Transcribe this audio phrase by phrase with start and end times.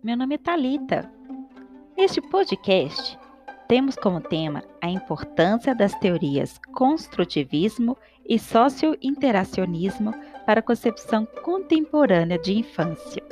[0.00, 1.10] Meu nome é Talita.
[1.96, 3.18] Neste podcast,
[3.66, 10.14] temos como tema a importância das teorias construtivismo e socio-interacionismo
[10.46, 13.24] para a concepção contemporânea de infância.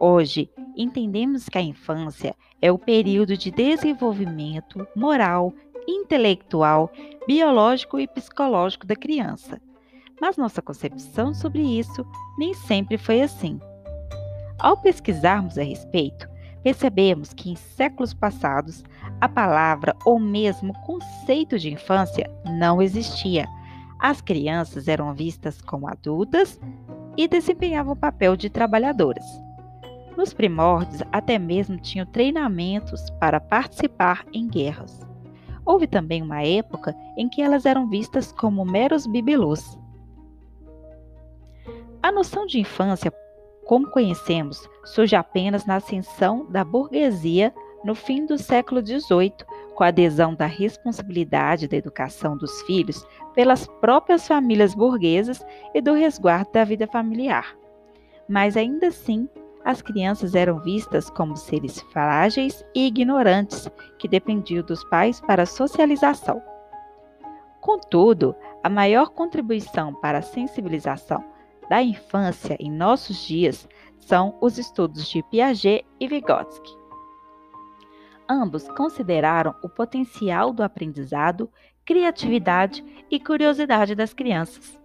[0.00, 5.54] Hoje, entendemos que a infância é o período de desenvolvimento moral,
[5.86, 6.90] intelectual,
[7.28, 9.60] biológico e psicológico da criança.
[10.20, 12.04] Mas nossa concepção sobre isso
[12.36, 13.60] nem sempre foi assim.
[14.58, 16.28] Ao pesquisarmos a respeito,
[16.62, 18.84] percebemos que em séculos passados
[19.20, 23.46] a palavra ou mesmo conceito de infância não existia.
[23.98, 26.60] As crianças eram vistas como adultas
[27.16, 29.24] e desempenhavam o papel de trabalhadoras.
[30.16, 35.00] Nos primórdios, até mesmo tinham treinamentos para participar em guerras.
[35.64, 39.78] Houve também uma época em que elas eram vistas como meros bibelôs.
[42.02, 43.12] A noção de infância
[43.64, 49.34] como conhecemos, surge apenas na ascensão da burguesia no fim do século XVIII,
[49.74, 55.92] com a adesão da responsabilidade da educação dos filhos pelas próprias famílias burguesas e do
[55.92, 57.56] resguardo da vida familiar.
[58.28, 59.28] Mas ainda assim,
[59.64, 63.68] as crianças eram vistas como seres frágeis e ignorantes
[63.98, 66.42] que dependiam dos pais para a socialização.
[67.60, 71.24] Contudo, a maior contribuição para a sensibilização
[71.72, 76.70] da infância em nossos dias são os estudos de Piaget e Vygotsky.
[78.28, 81.48] Ambos consideraram o potencial do aprendizado,
[81.82, 84.78] criatividade e curiosidade das crianças.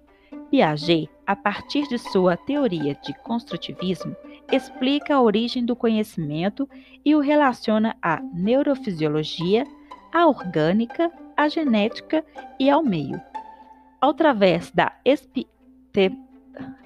[0.49, 4.15] Piaget, a partir de sua teoria de construtivismo,
[4.49, 6.69] explica a origem do conhecimento
[7.03, 9.65] e o relaciona à neurofisiologia,
[10.13, 12.23] à orgânica, à genética
[12.57, 13.21] e ao meio.
[13.99, 14.93] Através da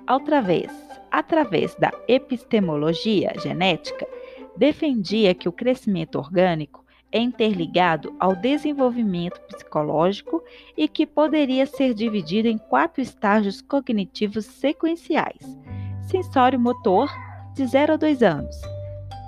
[0.07, 0.71] através,
[1.09, 4.07] através da epistemologia genética,
[4.55, 6.81] defendia que o crescimento orgânico
[7.11, 10.41] é interligado ao desenvolvimento psicológico
[10.77, 15.57] e que poderia ser dividido em quatro estágios cognitivos sequenciais:
[16.03, 17.11] sensório-motor,
[17.53, 18.55] de 0 a 2 anos,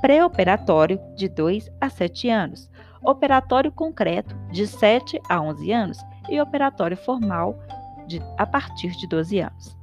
[0.02, 2.70] pré-operatório, de 2 a 7 anos,
[3.04, 5.98] operatório concreto, de 7 a 11 anos,
[6.30, 7.60] e operatório formal,
[8.08, 9.83] de, a partir de 12 anos.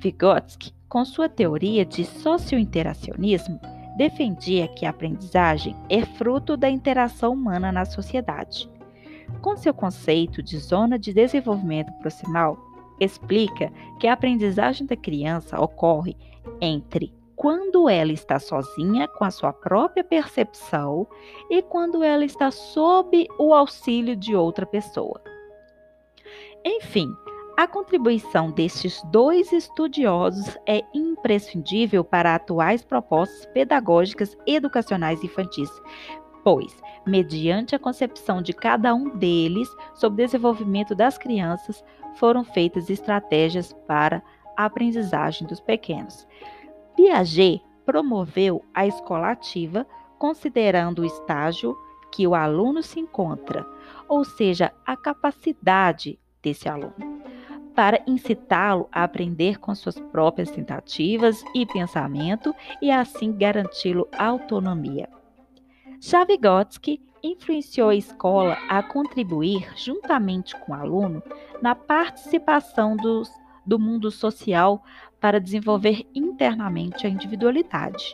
[0.00, 3.60] Vygotsky, com sua teoria de sociointeracionismo,
[3.96, 8.70] defendia que a aprendizagem é fruto da interação humana na sociedade.
[9.42, 12.56] Com seu conceito de zona de desenvolvimento proximal,
[13.00, 16.16] explica que a aprendizagem da criança ocorre
[16.60, 21.06] entre quando ela está sozinha com a sua própria percepção
[21.48, 25.20] e quando ela está sob o auxílio de outra pessoa.
[26.64, 27.08] Enfim,
[27.58, 35.68] a contribuição destes dois estudiosos é imprescindível para atuais propostas pedagógicas educacionais infantis,
[36.44, 42.88] pois, mediante a concepção de cada um deles sobre o desenvolvimento das crianças, foram feitas
[42.88, 44.22] estratégias para
[44.56, 46.28] a aprendizagem dos pequenos.
[46.94, 49.84] Piaget promoveu a escola ativa,
[50.16, 51.76] considerando o estágio
[52.12, 53.66] que o aluno se encontra,
[54.08, 57.17] ou seja, a capacidade desse aluno
[57.78, 62.52] para incitá-lo a aprender com suas próprias tentativas e pensamento
[62.82, 65.08] e assim garanti-lo autonomia.
[66.00, 71.22] Já Vygotsky influenciou a escola a contribuir, juntamente com o aluno,
[71.62, 73.30] na participação dos,
[73.64, 74.82] do mundo social
[75.20, 78.12] para desenvolver internamente a individualidade.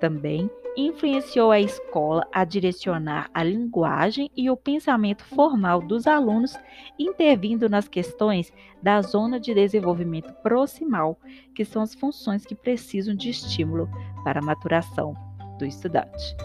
[0.00, 6.56] Também influenciou a escola a direcionar a linguagem e o pensamento formal dos alunos,
[6.98, 8.52] intervindo nas questões
[8.82, 11.18] da zona de desenvolvimento proximal,
[11.54, 13.88] que são as funções que precisam de estímulo
[14.24, 15.14] para a maturação
[15.58, 16.36] do estudante.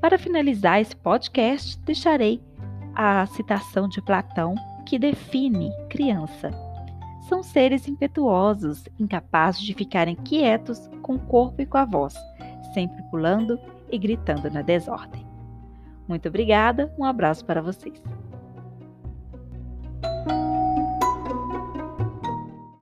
[0.00, 2.42] Para finalizar esse podcast, deixarei
[2.94, 6.50] a citação de Platão que define criança
[7.28, 12.14] são seres impetuosos, incapazes de ficarem quietos com o corpo e com a voz,
[12.74, 13.58] sempre pulando
[13.90, 15.26] e gritando na desordem.
[16.08, 18.02] Muito obrigada, um abraço para vocês.